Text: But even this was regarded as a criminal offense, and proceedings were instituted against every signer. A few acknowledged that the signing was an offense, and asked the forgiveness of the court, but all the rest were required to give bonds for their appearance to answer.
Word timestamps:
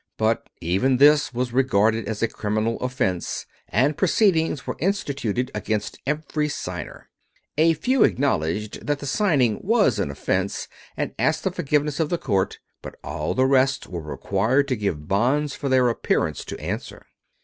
But 0.17 0.49
even 0.61 0.97
this 0.97 1.31
was 1.31 1.53
regarded 1.53 2.07
as 2.07 2.23
a 2.23 2.27
criminal 2.27 2.79
offense, 2.79 3.45
and 3.67 3.95
proceedings 3.95 4.65
were 4.65 4.75
instituted 4.79 5.51
against 5.53 5.99
every 6.07 6.49
signer. 6.49 7.11
A 7.55 7.73
few 7.75 8.03
acknowledged 8.03 8.87
that 8.87 8.97
the 8.97 9.05
signing 9.05 9.59
was 9.61 9.99
an 9.99 10.09
offense, 10.09 10.67
and 10.97 11.13
asked 11.19 11.43
the 11.43 11.51
forgiveness 11.51 11.99
of 11.99 12.09
the 12.09 12.17
court, 12.17 12.57
but 12.81 12.95
all 13.03 13.35
the 13.35 13.45
rest 13.45 13.85
were 13.85 14.01
required 14.01 14.67
to 14.69 14.75
give 14.75 15.07
bonds 15.07 15.53
for 15.53 15.69
their 15.69 15.87
appearance 15.87 16.43
to 16.45 16.59
answer. 16.59 17.05